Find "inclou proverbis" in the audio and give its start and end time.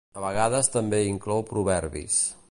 1.11-2.17